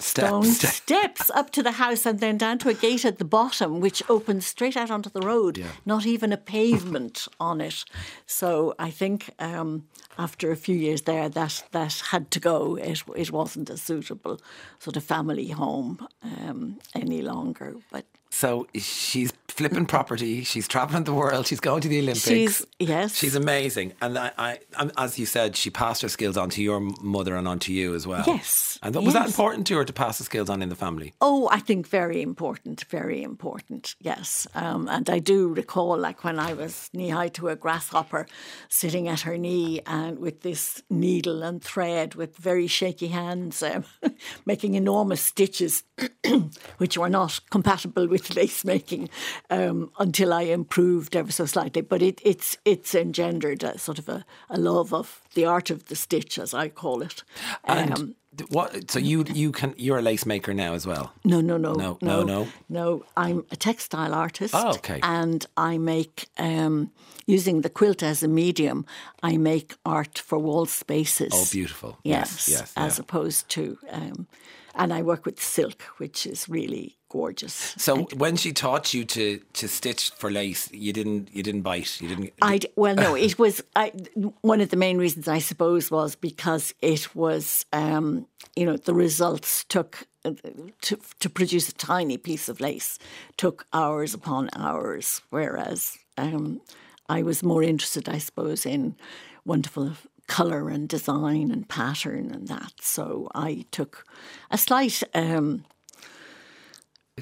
stone 0.00 0.44
Steps. 0.44 0.76
steps 0.82 1.30
up 1.30 1.50
to 1.50 1.62
the 1.62 1.72
house, 1.72 2.06
and 2.06 2.20
then 2.20 2.38
down 2.38 2.58
to 2.58 2.68
a 2.68 2.74
gate 2.74 3.04
at 3.04 3.18
the 3.18 3.24
bottom, 3.24 3.80
which 3.80 4.02
opens 4.08 4.46
straight 4.46 4.76
out 4.76 4.90
onto 4.90 5.10
the 5.10 5.20
road. 5.20 5.64
Not 5.86 6.06
even 6.06 6.32
a 6.32 6.36
pavement 6.36 7.28
on 7.40 7.60
it. 7.60 7.84
So 8.26 8.74
I 8.78 8.90
think 8.90 9.30
um, 9.38 9.86
after 10.18 10.50
a 10.50 10.56
few 10.56 10.76
years 10.76 11.02
there, 11.02 11.28
that 11.28 11.64
that 11.72 12.02
had 12.10 12.30
to 12.32 12.40
go. 12.40 12.76
It 12.76 13.02
it 13.16 13.30
wasn't 13.30 13.70
a 13.70 13.76
suitable 13.76 14.40
sort 14.78 14.96
of 14.96 15.04
family 15.04 15.48
home 15.48 16.06
um, 16.22 16.78
any 16.94 17.22
longer, 17.22 17.76
but. 17.90 18.04
So 18.32 18.68
she's 18.76 19.32
flipping 19.48 19.86
property. 19.86 20.44
She's 20.44 20.68
traveling 20.68 21.02
the 21.02 21.12
world. 21.12 21.48
She's 21.48 21.58
going 21.58 21.80
to 21.82 21.88
the 21.88 21.98
Olympics. 21.98 22.24
She's- 22.28 22.64
yes. 22.78 23.16
she's 23.16 23.34
amazing. 23.34 23.92
And 24.00 24.16
I, 24.16 24.30
I, 24.38 24.90
as 24.96 25.18
you 25.18 25.26
said, 25.26 25.56
she 25.56 25.68
passed 25.68 26.02
her 26.02 26.08
skills 26.08 26.36
on 26.36 26.48
to 26.50 26.62
your 26.62 26.78
mother 27.02 27.34
and 27.34 27.48
on 27.48 27.58
to 27.58 27.72
you 27.72 27.92
as 27.92 28.06
well. 28.06 28.22
Yes, 28.26 28.78
And 28.84 28.94
was 28.94 29.14
that 29.14 29.26
important 29.26 29.66
to 29.66 29.76
her 29.78 29.84
to 29.90 30.04
pass 30.04 30.18
the 30.18 30.24
skills 30.24 30.48
on 30.48 30.62
in 30.62 30.68
the 30.68 30.76
family? 30.76 31.12
Oh, 31.20 31.48
I 31.50 31.58
think 31.58 31.86
very 31.88 32.22
important, 32.22 32.84
very 32.88 33.22
important, 33.22 33.94
yes. 34.00 34.46
Um, 34.54 34.88
and 34.88 35.10
I 35.10 35.18
do 35.18 35.48
recall, 35.48 35.98
like 35.98 36.24
when 36.24 36.38
I 36.38 36.54
was 36.54 36.90
knee 36.92 37.10
high 37.10 37.28
to 37.28 37.48
a 37.48 37.56
grasshopper, 37.56 38.26
sitting 38.68 39.08
at 39.08 39.20
her 39.20 39.36
knee 39.36 39.80
and 39.86 40.18
with 40.18 40.42
this 40.42 40.82
needle 40.88 41.42
and 41.42 41.62
thread 41.62 42.14
with 42.14 42.36
very 42.36 42.66
shaky 42.66 43.08
hands, 43.08 43.62
um, 43.62 43.84
making 44.46 44.74
enormous 44.74 45.20
stitches, 45.20 45.82
which 46.78 46.96
were 46.96 47.08
not 47.08 47.40
compatible 47.50 48.06
with 48.06 48.34
lace 48.36 48.64
making 48.64 49.08
um, 49.50 49.90
until 49.98 50.32
I 50.32 50.42
improved 50.42 51.16
ever 51.16 51.32
so 51.32 51.46
slightly. 51.46 51.82
But 51.82 52.02
it, 52.02 52.20
it's 52.24 52.56
it's 52.64 52.94
engendered 52.94 53.62
a 53.64 53.78
sort 53.78 53.98
of 53.98 54.08
a, 54.08 54.24
a 54.48 54.58
love 54.58 54.94
of 54.94 55.20
the 55.34 55.46
art 55.46 55.70
of 55.70 55.86
the 55.86 55.96
stitch, 55.96 56.38
as 56.38 56.54
I 56.54 56.68
call 56.68 57.02
it. 57.02 57.24
And 57.64 57.92
Um, 57.92 58.14
what? 58.48 58.90
So 58.90 58.98
you 58.98 59.24
you 59.34 59.52
can 59.52 59.74
you're 59.76 59.98
a 59.98 60.02
lace 60.02 60.26
maker 60.26 60.54
now 60.54 60.74
as 60.74 60.86
well. 60.86 61.12
No, 61.24 61.40
no, 61.40 61.56
no, 61.56 61.72
No, 61.74 61.98
no, 62.02 62.22
no. 62.24 62.48
no. 62.68 63.04
I'm 63.16 63.44
a 63.50 63.56
textile 63.56 64.14
artist. 64.14 64.54
Oh, 64.56 64.70
okay. 64.76 65.00
And 65.02 65.46
I 65.56 65.78
make, 65.78 66.28
um, 66.38 66.90
using 67.26 67.60
the 67.62 67.70
quilt 67.70 68.02
as 68.02 68.22
a 68.22 68.28
medium, 68.28 68.84
I 69.22 69.36
make 69.36 69.74
art 69.84 70.18
for 70.18 70.38
wall 70.38 70.66
spaces. 70.66 71.32
Oh, 71.34 71.46
beautiful. 71.52 71.98
Yes, 72.04 72.48
Yes, 72.48 72.48
yes, 72.48 72.72
as 72.76 72.98
yeah. 72.98 73.02
opposed 73.02 73.48
to, 73.50 73.78
um, 73.90 74.26
and 74.74 74.92
I 74.92 75.02
work 75.02 75.24
with 75.26 75.40
silk, 75.42 75.82
which 75.98 76.26
is 76.26 76.48
really 76.48 76.96
gorgeous. 77.10 77.74
So 77.76 78.04
when 78.16 78.36
she 78.36 78.52
taught 78.52 78.94
you 78.94 79.04
to 79.04 79.40
to 79.52 79.68
stitch 79.68 80.10
for 80.16 80.30
lace, 80.30 80.72
you 80.72 80.92
didn't 80.94 81.28
you 81.34 81.42
didn't 81.42 81.62
bite. 81.62 82.00
You 82.00 82.08
didn't. 82.08 82.32
I 82.40 82.60
well 82.76 82.94
no, 82.94 83.14
it 83.14 83.38
was 83.38 83.62
I, 83.76 83.92
one 84.40 84.62
of 84.62 84.70
the 84.70 84.76
main 84.76 84.96
reasons 84.96 85.28
I 85.28 85.40
suppose 85.40 85.90
was 85.90 86.16
because 86.16 86.72
it 86.80 87.14
was 87.14 87.66
um, 87.74 88.26
you 88.56 88.64
know 88.64 88.78
the 88.78 88.94
results 88.94 89.64
took 89.64 90.06
to 90.24 90.98
to 91.18 91.30
produce 91.30 91.68
a 91.68 91.74
tiny 91.74 92.16
piece 92.16 92.48
of 92.48 92.60
lace 92.60 92.98
took 93.36 93.66
hours 93.72 94.14
upon 94.14 94.48
hours, 94.56 95.20
whereas 95.30 95.98
um, 96.16 96.60
I 97.08 97.22
was 97.22 97.42
more 97.42 97.62
interested, 97.62 98.08
I 98.08 98.18
suppose, 98.18 98.64
in 98.64 98.96
wonderful 99.44 99.92
colour 100.26 100.68
and 100.68 100.88
design 100.88 101.50
and 101.50 101.68
pattern 101.68 102.30
and 102.32 102.46
that. 102.48 102.72
So 102.80 103.28
I 103.34 103.64
took 103.72 104.06
a 104.50 104.56
slight. 104.56 105.02
Um, 105.14 105.64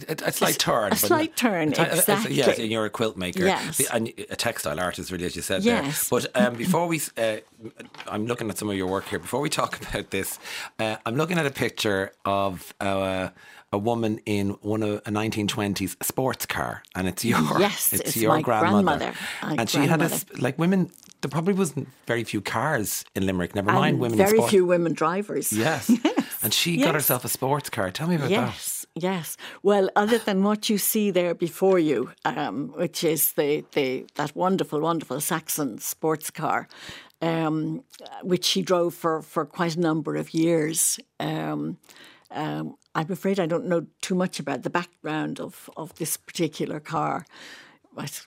a, 0.08 0.28
a 0.28 0.32
slight 0.32 0.58
turn. 0.58 0.92
A 0.92 0.96
slight 0.96 1.36
turn, 1.36 1.68
exactly. 1.68 2.34
Yes, 2.34 2.58
and 2.58 2.70
you're 2.70 2.86
a 2.86 2.90
quilt 2.90 3.16
maker. 3.16 3.44
Yes. 3.44 3.80
And 3.90 4.08
a 4.30 4.36
textile 4.36 4.78
artist, 4.78 5.10
really, 5.10 5.24
as 5.24 5.36
you 5.36 5.42
said 5.42 5.64
yes. 5.64 6.08
there. 6.08 6.20
But 6.20 6.36
um, 6.36 6.54
before 6.54 6.86
we, 6.86 7.00
uh, 7.16 7.38
I'm 8.06 8.26
looking 8.26 8.48
at 8.50 8.58
some 8.58 8.70
of 8.70 8.76
your 8.76 8.86
work 8.86 9.06
here. 9.08 9.18
Before 9.18 9.40
we 9.40 9.48
talk 9.48 9.80
about 9.88 10.10
this, 10.10 10.38
uh, 10.78 10.96
I'm 11.06 11.16
looking 11.16 11.38
at 11.38 11.46
a 11.46 11.50
picture 11.50 12.12
of 12.24 12.74
uh, 12.80 13.30
a 13.72 13.78
woman 13.78 14.20
in 14.24 14.50
one 14.62 14.82
of 14.82 14.96
a 14.98 15.10
1920s 15.10 16.02
sports 16.02 16.46
car, 16.46 16.82
and 16.94 17.06
it's 17.06 17.24
your 17.24 17.38
yes, 17.58 17.92
it's, 17.92 18.02
it's 18.02 18.16
your 18.16 18.34
my 18.34 18.42
grandmother, 18.42 18.98
grandmother. 19.42 19.60
and 19.60 19.68
she 19.68 19.78
had 19.86 20.00
a 20.02 20.10
like 20.38 20.58
women. 20.58 20.90
There 21.20 21.28
probably 21.28 21.54
wasn't 21.54 21.88
very 22.06 22.22
few 22.24 22.40
cars 22.40 23.04
in 23.14 23.26
Limerick. 23.26 23.54
Never 23.54 23.70
and 23.70 23.78
mind 23.78 23.98
women. 23.98 24.16
Very 24.18 24.40
few 24.42 24.64
women 24.64 24.94
drivers. 24.94 25.52
Yes, 25.52 25.90
and 26.42 26.54
she 26.54 26.76
yes. 26.76 26.86
got 26.86 26.94
herself 26.94 27.24
a 27.24 27.28
sports 27.28 27.68
car. 27.68 27.90
Tell 27.90 28.08
me 28.08 28.14
about 28.14 28.30
yes. 28.30 28.77
that. 28.77 28.77
Yes. 28.94 29.36
Well, 29.62 29.90
other 29.94 30.18
than 30.18 30.42
what 30.42 30.68
you 30.68 30.78
see 30.78 31.10
there 31.10 31.34
before 31.34 31.78
you, 31.78 32.10
um, 32.24 32.68
which 32.74 33.04
is 33.04 33.32
the, 33.32 33.64
the 33.72 34.06
that 34.16 34.34
wonderful, 34.34 34.80
wonderful 34.80 35.20
Saxon 35.20 35.78
sports 35.78 36.30
car, 36.30 36.68
um, 37.22 37.84
which 38.22 38.44
she 38.44 38.62
drove 38.62 38.94
for, 38.94 39.22
for 39.22 39.44
quite 39.46 39.76
a 39.76 39.80
number 39.80 40.16
of 40.16 40.34
years. 40.34 40.98
Um, 41.20 41.78
um, 42.30 42.76
I'm 42.94 43.10
afraid 43.10 43.38
I 43.38 43.46
don't 43.46 43.66
know 43.66 43.86
too 44.00 44.14
much 44.14 44.40
about 44.40 44.62
the 44.62 44.70
background 44.70 45.40
of, 45.40 45.70
of 45.76 45.94
this 45.96 46.16
particular 46.16 46.80
car. 46.80 47.24
But 47.94 48.26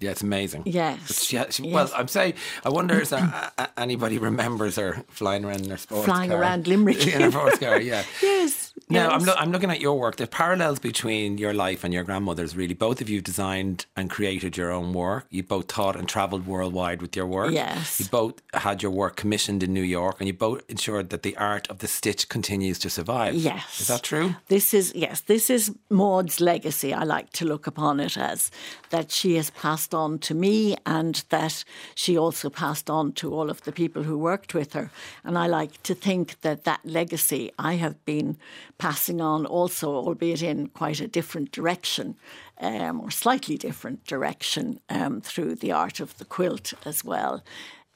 yeah, 0.00 0.10
it's 0.10 0.22
amazing. 0.22 0.62
Yes. 0.66 1.22
She, 1.24 1.36
she, 1.50 1.64
yes. 1.64 1.74
Well, 1.74 1.90
I'm 1.94 2.08
saying, 2.08 2.34
I 2.64 2.70
wonder 2.70 2.98
if 3.00 3.10
there, 3.10 3.50
uh, 3.58 3.66
anybody 3.76 4.18
remembers 4.18 4.76
her 4.76 5.04
flying 5.08 5.44
around 5.44 5.60
in 5.64 5.70
her 5.70 5.76
sports 5.76 6.06
flying 6.06 6.30
car. 6.30 6.40
around 6.40 6.66
Limerick 6.66 7.06
in 7.14 7.20
her 7.20 7.30
sports 7.30 7.58
car. 7.58 7.80
Yeah. 7.80 8.02
yes. 8.22 8.72
Now, 8.88 9.10
yes. 9.10 9.12
I'm, 9.12 9.26
lo- 9.26 9.34
I'm 9.36 9.52
looking 9.52 9.70
at 9.70 9.80
your 9.80 9.98
work. 9.98 10.16
The 10.16 10.26
parallels 10.26 10.78
between 10.78 11.38
your 11.38 11.52
life 11.52 11.84
and 11.84 11.92
your 11.94 12.02
grandmother's 12.02 12.56
really. 12.56 12.74
Both 12.74 13.00
of 13.00 13.08
you 13.08 13.20
designed 13.20 13.86
and 13.94 14.10
created 14.10 14.56
your 14.56 14.72
own 14.72 14.92
work. 14.92 15.26
You 15.30 15.42
both 15.42 15.66
taught 15.66 15.96
and 15.96 16.08
travelled 16.08 16.46
worldwide 16.46 17.02
with 17.02 17.14
your 17.14 17.26
work. 17.26 17.52
Yes. 17.52 18.00
You 18.00 18.06
both 18.06 18.42
had 18.54 18.82
your 18.82 18.90
work 18.90 19.16
commissioned 19.16 19.62
in 19.62 19.72
New 19.72 19.82
York, 19.82 20.16
and 20.18 20.26
you 20.26 20.32
both 20.32 20.62
ensured 20.68 21.10
that 21.10 21.22
the 21.22 21.36
art 21.36 21.68
of 21.68 21.78
the 21.78 21.88
stitch 21.88 22.28
continues 22.28 22.78
to 22.80 22.90
survive. 22.90 23.34
Yes. 23.34 23.80
Is 23.80 23.88
that 23.88 24.02
true? 24.02 24.34
This 24.48 24.72
is 24.74 24.92
yes. 24.94 25.20
This 25.20 25.50
is 25.50 25.72
Maud's 25.90 26.40
legacy. 26.40 26.94
I 26.94 27.04
like 27.04 27.30
to 27.34 27.44
look 27.44 27.66
upon 27.66 28.00
it 28.00 28.16
as 28.16 28.50
that 28.90 29.10
she 29.10 29.36
has 29.36 29.50
passed 29.50 29.89
on 29.94 30.18
to 30.20 30.34
me, 30.34 30.76
and 30.86 31.24
that 31.28 31.64
she 31.94 32.16
also 32.16 32.50
passed 32.50 32.90
on 32.90 33.12
to 33.12 33.32
all 33.34 33.50
of 33.50 33.62
the 33.62 33.72
people 33.72 34.02
who 34.02 34.18
worked 34.18 34.54
with 34.54 34.72
her. 34.72 34.90
And 35.24 35.38
I 35.38 35.46
like 35.46 35.82
to 35.84 35.94
think 35.94 36.40
that 36.40 36.64
that 36.64 36.80
legacy 36.84 37.52
I 37.58 37.74
have 37.74 38.04
been 38.04 38.36
passing 38.78 39.20
on 39.20 39.46
also, 39.46 39.90
albeit 39.90 40.42
in 40.42 40.68
quite 40.68 41.00
a 41.00 41.08
different 41.08 41.52
direction, 41.52 42.16
um, 42.60 43.00
or 43.00 43.10
slightly 43.10 43.56
different 43.56 44.04
direction, 44.06 44.80
um, 44.88 45.20
through 45.20 45.56
the 45.56 45.72
art 45.72 46.00
of 46.00 46.16
the 46.18 46.24
quilt 46.24 46.72
as 46.84 47.04
well. 47.04 47.42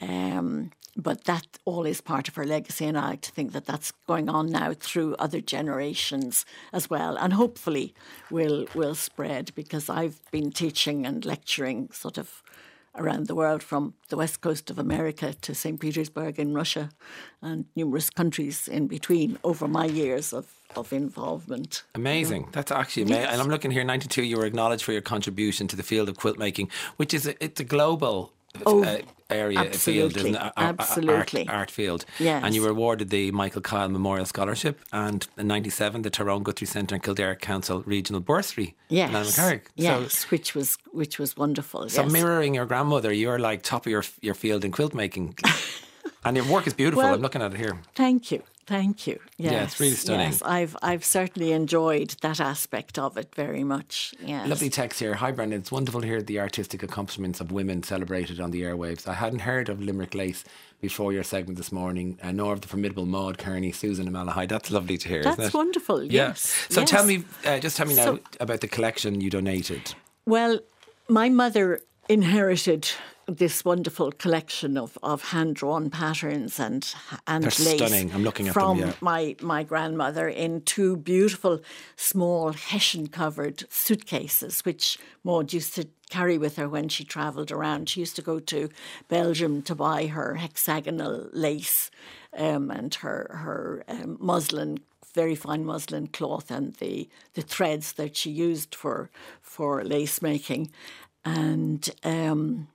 Um, 0.01 0.71
but 0.97 1.25
that 1.25 1.47
all 1.65 1.87
is 1.87 2.01
part 2.01 2.29
of 2.29 2.37
her 2.37 2.45
legacy, 2.45 2.85
and 2.87 2.97
I 2.99 3.11
like 3.11 3.21
to 3.23 3.33
think 3.33 3.53
that 3.53 3.67
that's 3.67 3.93
going 4.07 4.29
on 4.29 4.51
now 4.51 4.75
through 4.75 5.17
other 5.17 5.41
generations 5.41 6.47
as 6.73 6.89
well, 6.89 7.17
and 7.17 7.33
hopefully 7.33 7.95
will 8.31 8.67
will 8.75 8.95
spread 8.95 9.55
because 9.55 9.89
I've 9.89 10.21
been 10.31 10.51
teaching 10.51 11.07
and 11.07 11.25
lecturing 11.25 11.91
sort 11.93 12.19
of 12.19 12.43
around 12.97 13.27
the 13.27 13.35
world 13.35 13.63
from 13.63 13.95
the 14.09 14.17
west 14.17 14.41
coast 14.41 14.71
of 14.71 14.79
America 14.79 15.35
to 15.41 15.55
St. 15.55 15.81
Petersburg 15.81 16.39
in 16.39 16.55
Russia 16.55 16.91
and 17.43 17.65
numerous 17.75 18.11
countries 18.11 18.69
in 18.69 18.87
between 18.87 19.39
over 19.43 19.67
my 19.67 19.87
years 19.87 20.33
of, 20.33 20.53
of 20.77 20.93
involvement. 20.93 21.83
Amazing. 21.95 22.49
That's 22.53 22.71
actually 22.71 23.05
amazing. 23.05 23.23
Yes. 23.23 23.33
And 23.33 23.43
I'm 23.43 23.49
looking 23.49 23.71
here, 23.71 23.85
92, 23.85 24.23
you 24.23 24.37
were 24.37 24.47
acknowledged 24.47 24.85
for 24.85 24.93
your 24.93 25.03
contribution 25.03 25.67
to 25.69 25.77
the 25.77 25.83
field 25.83 26.09
of 26.09 26.17
quilt 26.17 26.39
making, 26.39 26.71
which 26.97 27.13
is 27.13 27.27
a, 27.27 27.45
it's 27.45 27.61
a 27.61 27.65
global 27.65 28.33
Oh, 28.67 28.85
uh, 28.85 28.99
area, 29.31 29.61
a 29.61 29.65
field, 29.65 30.13
absolutely, 30.13 30.31
isn't 30.31 30.47
it? 30.47 30.53
Absolutely. 30.57 31.49
Art, 31.49 31.57
art 31.57 31.71
field. 31.71 32.05
Yes. 32.19 32.43
And 32.45 32.55
you 32.55 32.63
were 32.63 32.69
awarded 32.71 33.11
the 33.11 33.31
Michael 33.33 33.61
Kyle 33.61 33.89
Memorial 33.89 34.27
Scholarship 34.27 34.81
and 34.93 35.27
in 35.37 35.47
97, 35.47 36.03
the 36.03 36.11
Tyrone 36.11 36.43
Guthrie 36.43 36.67
Centre 36.67 36.95
and 36.95 37.03
Kildare 37.03 37.35
Council 37.35 37.83
Regional 37.83 38.21
Bursary. 38.21 38.75
Yes, 38.89 39.37
yes, 39.77 40.15
So, 40.15 40.29
which 40.29 40.55
was 40.55 40.79
which 40.93 41.19
was 41.19 41.37
wonderful. 41.37 41.89
so 41.89 42.03
yes. 42.03 42.13
mirroring 42.13 42.55
your 42.55 42.67
grandmother, 42.67 43.13
you're 43.13 43.39
like 43.39 43.63
top 43.63 43.87
of 43.87 43.91
your, 43.91 44.05
your 44.21 44.35
field 44.35 44.65
in 44.65 44.71
quilt 44.71 44.95
making. 44.95 45.37
and 46.25 46.37
your 46.37 46.47
work 46.47 46.67
is 46.67 46.75
beautiful. 46.75 47.03
Well, 47.03 47.15
I'm 47.15 47.21
looking 47.23 47.43
at 47.43 47.53
it 47.53 47.59
here. 47.59 47.79
Thank 47.95 48.31
you. 48.31 48.43
Thank 48.67 49.07
you. 49.07 49.21
Yes, 49.37 49.53
Yeah, 49.53 49.63
it's 49.65 49.81
really 49.81 49.95
stunning. 49.95 50.27
Yes, 50.31 50.43
I've 50.43 50.77
I've 50.83 51.05
certainly 51.05 51.53
enjoyed 51.53 52.17
that 52.23 52.41
aspect 52.41 52.99
of 52.99 53.17
it 53.19 53.35
very 53.35 53.63
much. 53.65 54.15
Yes. 54.25 54.49
Lovely 54.49 54.71
text 54.71 55.01
here. 55.01 55.15
Hi, 55.15 55.33
Brendan. 55.33 55.61
It's 55.61 55.71
wonderful 55.73 56.01
to 56.01 56.07
hear 56.07 56.23
the 56.23 56.41
artistic 56.41 56.83
accomplishments 56.83 57.41
of 57.41 57.53
women 57.53 57.83
celebrated 57.83 58.41
on 58.41 58.51
the 58.53 58.63
airwaves. 58.63 59.07
I 59.07 59.15
hadn't 59.15 59.41
heard 59.41 59.69
of 59.69 59.83
Limerick 59.83 60.15
Lace 60.15 60.45
before 60.81 61.13
your 61.13 61.25
segment 61.25 61.57
this 61.59 61.73
morning, 61.73 62.19
uh, 62.23 62.33
nor 62.33 62.53
of 62.53 62.61
the 62.63 62.69
formidable 62.69 63.07
Maud 63.07 63.39
Kearney, 63.39 63.73
Susan 63.73 64.07
and 64.07 64.15
Malahide. 64.17 64.49
That's 64.49 64.71
lovely 64.71 64.99
to 64.99 65.09
hear, 65.09 65.23
That's 65.23 65.53
wonderful. 65.55 66.03
Yeah. 66.03 66.29
Yes. 66.29 66.67
So 66.71 66.81
yes. 66.81 66.91
tell 66.91 67.05
me, 67.05 67.25
uh, 67.45 67.59
just 67.59 67.77
tell 67.77 67.87
me 67.87 67.95
now 67.95 68.05
So- 68.05 68.21
about 68.41 68.61
the 68.61 68.69
collection 68.69 69.21
you 69.21 69.31
donated. 69.31 69.95
Well, 70.27 70.61
my 71.09 71.29
mother 71.29 71.81
inherited 72.09 72.89
this 73.27 73.65
wonderful 73.65 74.13
collection 74.13 74.77
of, 74.77 74.99
of 75.03 75.23
hand 75.31 75.57
drawn 75.57 75.91
patterns 75.91 76.61
and 76.61 76.95
and 77.27 77.45
They're 77.45 77.79
lace. 77.79 77.93
I'm 78.15 78.23
looking 78.23 78.49
at 78.49 78.55
them, 78.55 78.63
from 78.63 78.79
yeah. 78.79 78.93
my 79.01 79.37
my 79.41 79.63
grandmother 79.63 80.29
in 80.29 80.63
two 80.63 80.97
beautiful 80.97 81.61
small 81.97 82.53
hessian 82.53 83.09
covered 83.09 83.65
suitcases, 83.71 84.65
which 84.65 84.99
Maud 85.23 85.53
used 85.53 85.75
to 85.75 85.89
carry 86.11 86.39
with 86.39 86.57
her 86.57 86.69
when 86.69 86.89
she 86.89 87.05
travelled 87.05 87.51
around. 87.51 87.89
She 87.89 88.01
used 88.01 88.17
to 88.17 88.23
go 88.23 88.39
to 88.41 88.69
Belgium 89.09 89.63
to 89.63 89.75
buy 89.75 90.07
her 90.07 90.35
hexagonal 90.35 91.29
lace 91.33 91.91
um, 92.37 92.71
and 92.71 92.95
her 92.97 93.31
her 93.35 93.85
um, 93.89 94.19
muslin 94.21 94.79
very 95.15 95.35
fine 95.37 95.65
muslin 95.65 96.09
cloth 96.09 96.51
and 96.51 96.75
the, 96.75 97.09
the 97.35 97.43
threads 97.43 97.93
that 97.93 98.17
she 98.17 98.31
used 98.31 98.75
for 98.75 99.11
for 99.41 99.85
lace 99.85 100.21
making. 100.21 100.71
And 101.25 101.89
um, 102.03 102.69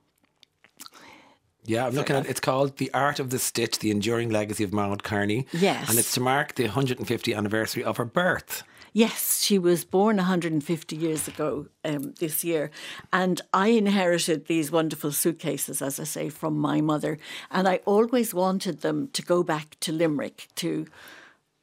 Yeah, 1.64 1.86
I'm 1.86 1.94
looking 1.94 2.16
at 2.16 2.26
it's 2.26 2.40
called 2.40 2.78
The 2.78 2.92
Art 2.94 3.20
of 3.20 3.30
the 3.30 3.38
Stitch, 3.38 3.78
The 3.78 3.90
Enduring 3.90 4.30
Legacy 4.30 4.64
of 4.64 4.72
Maud 4.72 5.02
Kearney. 5.02 5.46
Yes. 5.52 5.88
And 5.88 5.98
it's 5.98 6.12
to 6.14 6.20
mark 6.20 6.54
the 6.54 6.68
150th 6.68 7.36
anniversary 7.36 7.84
of 7.84 7.96
her 7.98 8.04
birth. 8.04 8.62
Yes, 8.92 9.40
she 9.40 9.58
was 9.58 9.84
born 9.84 10.16
150 10.16 10.96
years 10.96 11.28
ago 11.28 11.66
um, 11.84 12.14
this 12.18 12.42
year. 12.42 12.70
And 13.12 13.40
I 13.54 13.68
inherited 13.68 14.46
these 14.46 14.72
wonderful 14.72 15.12
suitcases, 15.12 15.80
as 15.80 16.00
I 16.00 16.04
say, 16.04 16.28
from 16.28 16.58
my 16.58 16.80
mother. 16.80 17.18
And 17.50 17.68
I 17.68 17.80
always 17.84 18.34
wanted 18.34 18.80
them 18.80 19.08
to 19.12 19.22
go 19.22 19.44
back 19.44 19.78
to 19.80 19.92
Limerick, 19.92 20.48
to 20.56 20.86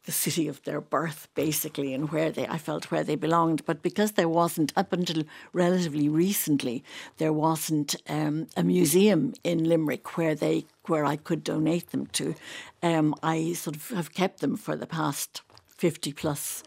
the 0.07 0.11
city 0.13 0.47
of 0.47 0.63
their 0.63 0.79
birth, 0.79 1.27
basically, 1.35 1.93
and 1.93 2.09
where 2.11 2.31
they 2.31 2.47
I 2.47 2.57
felt 2.57 2.89
where 2.89 3.03
they 3.03 3.15
belonged. 3.15 3.65
But 3.65 3.83
because 3.83 4.13
there 4.13 4.29
wasn't 4.29 4.71
up 4.75 4.93
until 4.93 5.23
relatively 5.51 6.07
recently, 6.07 6.83
there 7.17 7.33
wasn't 7.33 7.95
um, 8.07 8.47
a 8.55 8.63
museum 8.63 9.33
in 9.43 9.65
Limerick 9.65 10.17
where 10.17 10.33
they 10.33 10.65
where 10.87 11.05
I 11.05 11.17
could 11.17 11.43
donate 11.43 11.91
them 11.91 12.05
to. 12.13 12.35
Um, 12.81 13.13
I 13.21 13.53
sort 13.53 13.75
of 13.75 13.89
have 13.89 14.13
kept 14.13 14.39
them 14.39 14.55
for 14.55 14.77
the 14.77 14.87
past 14.87 15.41
fifty 15.67 16.13
plus 16.13 16.63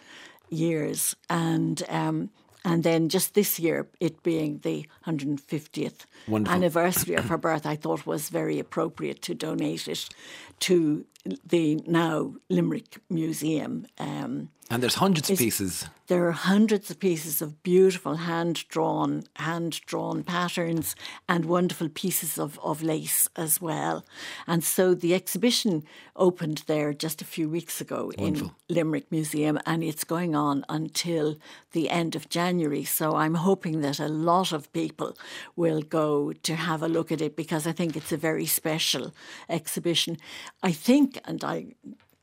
years, 0.51 1.17
and. 1.29 1.83
Um, 1.89 2.31
and 2.63 2.83
then 2.83 3.09
just 3.09 3.33
this 3.33 3.59
year, 3.59 3.89
it 4.01 4.23
being 4.23 4.59
the 4.59 4.87
150th 5.07 6.05
Wonderful. 6.29 6.55
anniversary 6.55 7.15
of 7.15 7.25
her 7.31 7.39
birth, 7.39 7.65
I 7.65 7.75
thought 7.75 8.05
was 8.05 8.29
very 8.29 8.59
appropriate 8.59 9.23
to 9.23 9.35
donate 9.35 9.89
it 9.89 10.11
to 10.59 11.07
the 11.45 11.83
now 11.87 12.35
Limerick 12.49 12.99
Museum. 13.09 13.87
Um, 13.99 14.51
and 14.73 14.85
there's 14.85 14.95
hundreds 14.95 15.29
of 15.29 15.37
pieces. 15.37 15.87
There 16.07 16.27
are 16.29 16.33
hundreds 16.33 16.91
of 16.91 17.01
pieces 17.01 17.43
of 17.43 17.61
beautiful 17.65 18.17
hand 18.17 18.69
drawn, 18.69 19.25
hand 19.35 19.81
drawn 19.85 20.23
patterns 20.23 20.95
and 21.29 21.45
wonderful 21.45 21.89
pieces 21.89 22.39
of, 22.39 22.59
of 22.61 22.81
lace 22.81 23.29
as 23.35 23.61
well. 23.61 24.05
And 24.47 24.63
so 24.63 24.95
the 24.95 25.13
exhibition 25.13 25.83
opened 26.15 26.63
there 26.67 26.93
just 26.93 27.21
a 27.21 27.25
few 27.25 27.49
weeks 27.49 27.81
ago 27.81 28.13
wonderful. 28.17 28.55
in 28.69 28.75
Limerick 28.77 29.11
Museum, 29.11 29.59
and 29.67 29.83
it's 29.83 30.05
going 30.05 30.37
on 30.37 30.65
until 30.69 31.37
the 31.73 31.91
end 31.91 32.15
of 32.15 32.29
January. 32.29 32.85
So 32.85 33.17
I'm 33.17 33.35
hoping 33.35 33.81
that 33.81 33.99
a 33.99 34.09
lot 34.09 34.53
of 34.53 34.73
people 34.73 35.17
will 35.57 35.83
go 35.83 36.33
to 36.33 36.55
have 36.55 36.83
a 36.83 36.89
look 36.89 37.11
at 37.11 37.21
it 37.21 37.35
because 37.35 37.67
I 37.67 37.73
think 37.73 37.97
it's 37.97 38.13
a 38.13 38.17
very 38.17 38.47
special 38.47 39.13
exhibition. 39.49 40.17
I 40.63 40.73
think, 40.73 41.10
and 41.25 41.43
I 41.45 41.75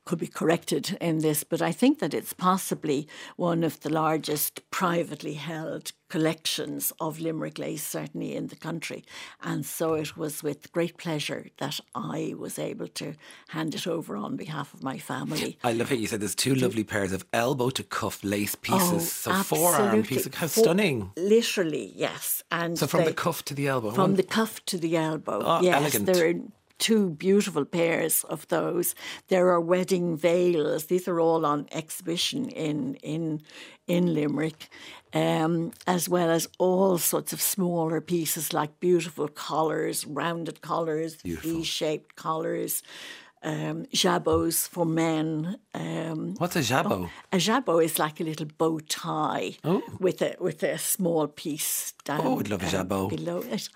could 0.08 0.20
be 0.20 0.28
corrected 0.28 0.98
in 1.02 1.20
this, 1.20 1.44
but 1.44 1.62
I 1.62 1.72
think 1.74 2.00
that 2.00 2.14
it's 2.14 2.34
possibly 2.34 3.08
one 3.36 3.64
of 3.64 3.82
the 3.82 3.90
largest 3.90 4.62
privately 4.72 5.34
held 5.34 5.92
collections 6.10 6.94
of 7.02 7.20
Limerick 7.20 7.60
lace, 7.60 7.84
certainly 7.84 8.34
in 8.34 8.48
the 8.48 8.56
country. 8.56 9.04
And 9.44 9.66
so 9.66 9.96
it 9.96 10.16
was 10.16 10.42
with 10.42 10.72
great 10.72 10.98
pleasure 10.98 11.48
that 11.58 11.82
I 11.94 12.34
was 12.38 12.58
able 12.58 12.88
to 12.88 13.16
hand 13.50 13.76
it 13.76 13.86
over 13.86 14.16
on 14.16 14.38
behalf 14.38 14.74
of 14.74 14.82
my 14.82 14.98
family. 14.98 15.60
I 15.64 15.74
love 15.74 15.92
it. 15.92 16.00
You 16.00 16.08
said 16.08 16.22
there's 16.22 16.36
two 16.36 16.56
lovely 16.56 16.86
pairs 16.86 17.12
of 17.12 17.26
elbow 17.34 17.70
to 17.72 17.84
cuff 17.84 18.24
lace 18.24 18.56
oh, 18.56 18.60
pieces. 18.62 18.94
Oh, 18.94 19.00
so 19.00 19.32
absolutely. 19.32 19.72
forearm 19.72 20.04
pieces. 20.04 20.36
How 20.36 20.48
stunning. 20.48 21.12
Literally, 21.18 21.92
yes. 21.94 22.44
And 22.50 22.80
so 22.80 22.88
from 22.88 23.02
they, 23.02 23.08
the 23.08 23.14
cuff 23.14 23.44
to 23.46 23.54
the 23.54 23.68
elbow. 23.68 23.92
From 23.92 24.14
oh. 24.14 24.16
the 24.16 24.24
cuff 24.24 24.64
to 24.68 24.78
the 24.78 24.96
elbow. 24.96 25.42
Oh, 25.44 25.62
yes, 25.62 25.76
elegant. 25.76 26.06
There 26.06 26.30
are 26.30 26.34
two 26.80 27.10
beautiful 27.10 27.66
pairs 27.66 28.24
of 28.26 28.48
those. 28.48 28.96
There 29.28 29.50
are 29.50 29.60
wedding 29.62 30.18
veils. 30.18 30.86
These 30.86 31.08
are 31.08 31.20
all 31.20 31.46
on 31.46 31.68
exhibition 31.72 32.50
in 32.50 32.96
in 32.96 33.42
in 33.88 34.14
Limerick, 34.14 34.70
um, 35.14 35.72
as 35.86 36.10
well 36.10 36.30
as 36.30 36.48
all 36.58 36.98
sorts 36.98 37.32
of 37.34 37.42
smaller 37.42 38.02
pieces 38.02 38.54
like 38.54 38.80
beautiful 38.80 39.28
collars, 39.28 40.06
rounded 40.06 40.62
collars, 40.62 41.16
V-shaped 41.24 42.16
collars 42.16 42.84
um, 43.44 43.86
jabots 43.94 44.68
for 44.68 44.86
men. 44.86 45.58
Um, 45.74 46.36
What's 46.38 46.56
a 46.56 46.62
jabot? 46.62 46.92
Oh, 46.92 47.10
a 47.32 47.38
jabot 47.38 47.84
is 47.84 48.00
like 48.00 48.20
a 48.20 48.24
little 48.24 48.48
bow 48.58 48.80
tie 48.80 49.58
oh. 49.64 49.84
with 50.00 50.22
a 50.22 50.36
with 50.40 50.64
a 50.64 50.78
small 50.78 51.28
piece 51.28 51.94
down. 52.04 52.22
Oh, 52.24 52.40
I'd 52.40 52.50
love 52.50 52.64
a 52.64 52.70
jabot. 52.70 53.10
Below 53.10 53.40
it. 53.40 53.70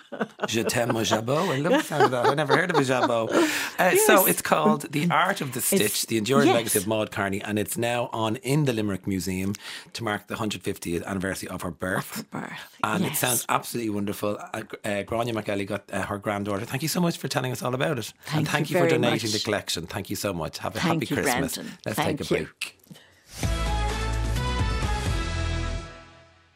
Je 0.48 0.64
t'aime 0.64 0.94
mon 0.94 1.04
jabot. 1.04 1.50
I 1.50 1.58
love 1.58 1.74
the 1.74 1.84
sound 1.84 2.04
of 2.04 2.12
that. 2.12 2.26
I 2.26 2.34
never 2.34 2.56
heard 2.56 2.72
of 2.72 2.78
a 2.78 2.84
jabot. 2.84 3.30
Uh, 3.80 3.92
yes. 3.94 4.06
So 4.06 4.28
it's 4.28 4.44
called 4.44 4.92
The 4.92 5.10
Art 5.10 5.42
of 5.42 5.54
the 5.54 5.62
Stitch, 5.62 5.82
it's, 5.82 6.06
The 6.06 6.18
Enduring 6.18 6.48
yes. 6.48 6.56
Legacy 6.56 6.80
of 6.80 6.88
Maud 6.88 7.10
Kearney, 7.10 7.42
and 7.42 7.58
it's 7.58 7.78
now 7.78 8.10
on 8.14 8.36
in 8.38 8.66
the 8.66 8.74
Limerick 8.74 9.08
Museum 9.08 9.56
to 9.94 10.04
mark 10.04 10.28
the 10.28 10.36
150th 10.36 11.04
anniversary 11.06 11.50
of 11.50 11.64
her 11.64 11.72
birth. 11.72 12.12
Of 12.12 12.18
her 12.18 12.42
birth. 12.42 12.78
And 12.84 13.04
yes. 13.04 13.14
it 13.14 13.16
sounds 13.18 13.46
absolutely 13.50 13.90
wonderful. 13.90 14.38
Uh, 14.54 14.64
uh, 14.86 15.02
Grania 15.04 15.34
McElligott 15.34 15.82
uh, 15.92 16.04
her 16.04 16.20
granddaughter. 16.20 16.66
Thank 16.66 16.84
you 16.84 16.90
so 16.90 17.02
much 17.02 17.18
for 17.18 17.28
telling 17.28 17.52
us 17.52 17.64
all 17.64 17.74
about 17.74 17.98
it. 17.98 18.14
Thank 18.26 18.38
and 18.38 18.48
thank 18.48 18.70
you, 18.70 18.78
you 18.78 18.84
for 18.84 18.90
donating 18.90 19.32
much. 19.32 19.32
the 19.32 19.40
collection. 19.52 19.86
Thank 19.88 20.10
you 20.10 20.16
so 20.16 20.34
much. 20.34 20.60
Have 20.60 20.76
a 20.76 20.80
Thank 20.80 21.04
happy 21.04 21.16
you, 21.16 21.22
Christmas. 21.22 21.56
Brandon. 21.56 21.78
Let's 21.86 21.98
Thank 21.98 22.20
take 22.20 22.32
a 22.32 22.46
break. 22.46 23.71